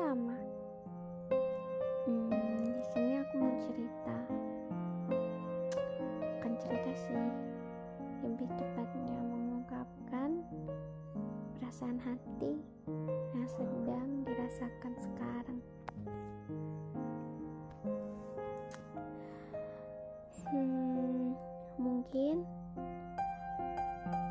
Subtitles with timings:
[0.00, 0.32] sama.
[2.08, 4.16] Hmm, di sini aku mau cerita,
[6.24, 7.24] bukan cerita sih,
[8.24, 10.40] lebih tepatnya mengungkapkan
[11.60, 12.64] perasaan hati
[13.36, 15.60] yang sedang dirasakan sekarang.
[20.48, 21.36] Hmm,
[21.76, 22.48] mungkin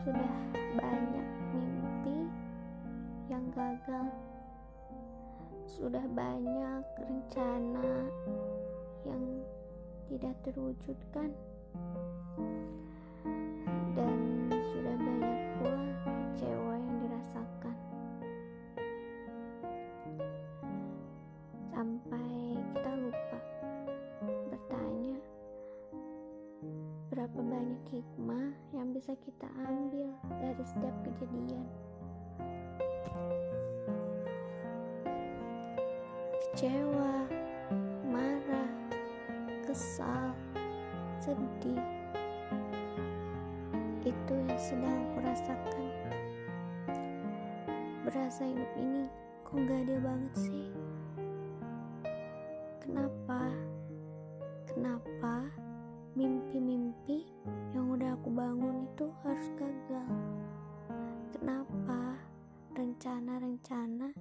[0.01, 0.33] sudah
[0.73, 2.25] banyak mimpi
[3.29, 4.09] yang gagal
[5.69, 8.09] sudah banyak rencana
[9.05, 9.21] yang
[10.09, 11.29] tidak terwujudkan.
[13.93, 14.17] Dan
[14.73, 17.77] sudah banyak pula kecewa yang dirasakan.
[21.69, 22.33] Sampai
[22.73, 23.39] kita lupa
[24.49, 25.21] bertanya
[27.13, 31.69] berapa banyak hikmah yang bisa kita ambil dari setiap kejadian
[36.59, 37.23] kecewa,
[38.11, 38.67] marah,
[39.63, 40.35] kesal,
[41.23, 41.79] sedih.
[44.03, 45.87] Itu yang sedang aku rasakan.
[48.03, 49.07] Berasa hidup ini
[49.47, 50.67] kok gak adil banget sih?
[52.83, 53.39] Kenapa?
[54.67, 55.47] Kenapa
[56.19, 57.23] mimpi-mimpi
[57.71, 60.11] yang udah aku bangun itu harus gagal?
[61.39, 62.19] Kenapa
[62.75, 64.11] rencana-rencana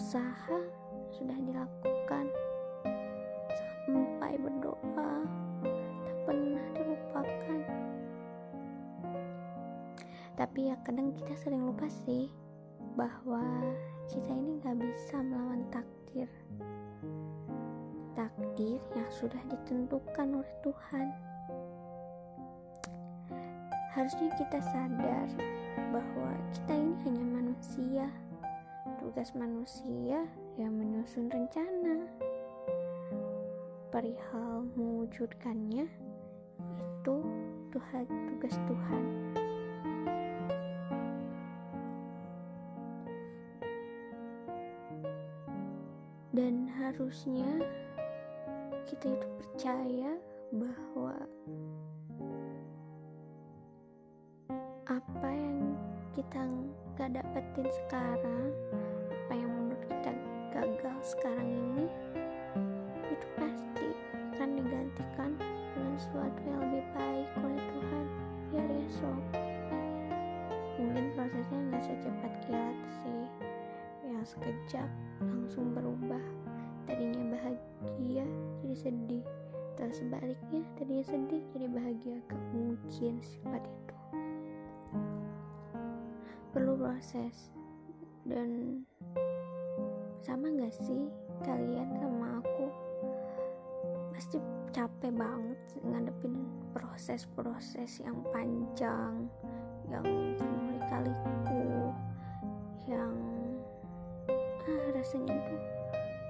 [0.00, 0.56] usaha
[1.12, 2.24] sudah dilakukan.
[3.84, 5.28] Sampai berdoa
[6.08, 7.60] tak pernah dilupakan
[10.40, 12.32] tapi ya kadang kita sering lupa sih
[12.96, 13.44] bahwa
[14.08, 16.32] kita ini gak bisa melawan takdir.
[18.16, 21.12] Takdir yang sudah ditentukan oleh Tuhan.
[23.92, 25.28] Harusnya kita sadar
[25.92, 28.08] bahwa kita ini hanya manusia
[29.10, 30.22] tugas manusia
[30.54, 32.06] yang menyusun rencana.
[33.90, 35.82] Perihal mewujudkannya
[36.62, 37.16] itu
[37.74, 39.04] Tuhan tugas Tuhan.
[46.30, 47.50] Dan harusnya
[48.86, 50.14] kita itu percaya
[50.54, 51.18] bahwa
[54.86, 55.74] apa yang
[56.14, 56.46] kita
[56.94, 58.54] gak dapetin sekarang
[61.04, 61.86] sekarang ini
[63.12, 63.88] itu pasti
[64.32, 65.30] akan digantikan
[65.76, 67.28] dengan sesuatu yang lebih baik.
[67.44, 68.04] Oleh Tuhan
[68.48, 69.20] biar esok
[70.80, 73.24] mungkin prosesnya nggak secepat kilat sih.
[74.08, 74.88] Yang sekejap
[75.20, 76.24] langsung berubah.
[76.88, 78.24] Tadinya bahagia
[78.64, 79.24] jadi sedih.
[79.76, 82.16] Terus sebaliknya tadinya sedih jadi bahagia.
[82.24, 83.94] Gak mungkin sifat itu.
[86.50, 87.52] Perlu proses.
[88.24, 88.82] Dan
[90.20, 91.08] sama gak sih
[91.40, 92.68] kalian sama aku?
[94.12, 94.36] Pasti
[94.68, 96.36] capek banget ngadepin
[96.76, 99.26] proses-proses yang panjang
[99.88, 100.04] yang
[100.36, 101.64] penuh lika-liku
[102.84, 103.16] yang
[104.68, 105.62] ah rasanya tuh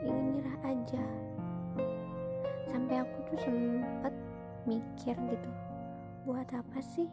[0.06, 1.04] ingin nyerah aja.
[2.70, 4.14] Sampai aku tuh sempet
[4.70, 5.50] mikir gitu
[6.28, 7.08] buat apa sih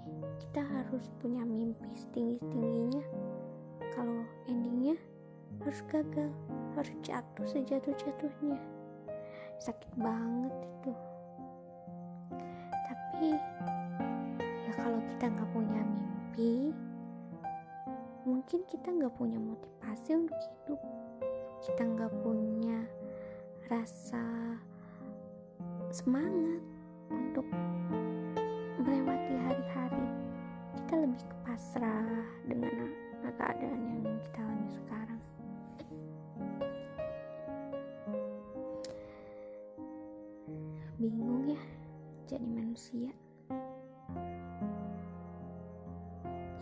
[0.46, 3.02] kita harus punya mimpi setinggi-tingginya?
[3.98, 4.94] Kalau endingnya
[5.64, 6.30] harus gagal
[6.78, 8.58] harus jatuh sejatuh-jatuhnya.
[9.58, 10.94] Sakit banget itu.
[12.70, 13.30] Tapi
[14.70, 16.70] ya kalau kita nggak punya mimpi
[18.28, 20.82] mungkin kita nggak punya motivasi untuk hidup.
[21.66, 22.86] Kita nggak punya
[23.74, 24.24] rasa
[25.90, 26.62] semangat
[27.10, 27.48] untuk
[28.86, 30.08] melewati hari-hari.
[30.78, 32.94] Kita lebih ke pasrah dengan
[33.38, 33.77] keadaan
[42.78, 43.10] manusia.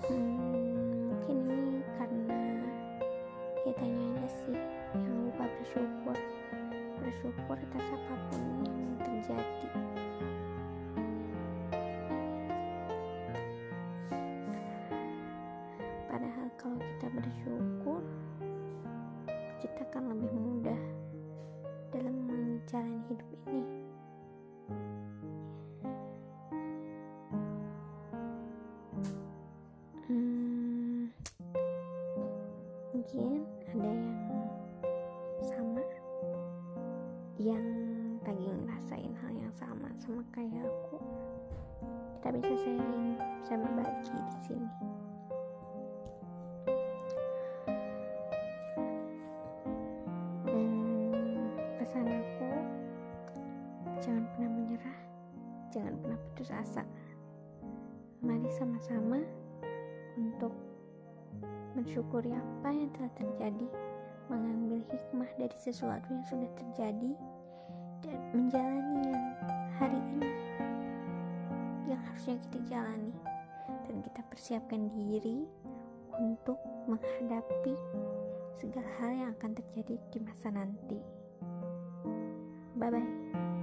[0.08, 2.40] Hmm, mungkin ini karena
[3.68, 4.56] kitanya aja sih
[4.96, 6.16] yang lupa bersyukur.
[7.04, 9.70] Bersyukur atas apa pun yang terjadi.
[16.08, 18.02] Padahal kalau kita bersyukur
[19.60, 20.82] kita akan lebih mudah
[21.92, 23.64] dalam menjalani hidup ini
[38.86, 41.02] ngerasain hal yang sama sama kayak aku.
[42.22, 44.70] Kita bisa sharing bisa berbagi di sini.
[50.46, 51.50] Hmm,
[51.82, 52.50] pesan aku
[54.06, 55.00] jangan pernah menyerah
[55.74, 56.86] jangan pernah putus asa.
[58.22, 59.18] Mari sama-sama
[60.14, 60.54] untuk
[61.74, 63.66] mensyukuri apa yang telah terjadi
[64.30, 67.18] mengambil hikmah dari sesuatu yang sudah terjadi
[68.34, 69.26] menjalani yang
[69.80, 70.32] hari ini
[71.90, 73.14] yang harusnya kita jalani
[73.86, 75.46] dan kita persiapkan diri
[76.20, 76.58] untuk
[76.88, 77.76] menghadapi
[78.58, 81.00] segala hal yang akan terjadi di masa nanti.
[82.76, 83.55] Bye bye.